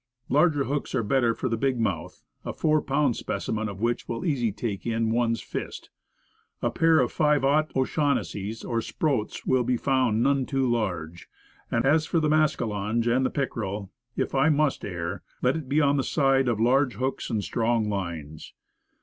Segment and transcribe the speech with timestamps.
[0.29, 4.25] Larger hooks are better for the big mouthed, a four pound specimen of which will
[4.25, 5.91] easily take in one's fist.
[6.63, 11.29] A pair of 5 0 O'Shaughnessys, or Sproats will be found none too large;
[11.69, 15.97] and as for the mascalonge and pickerel, if I must err, let it be on
[15.97, 18.55] the side of large hooks and strong lines.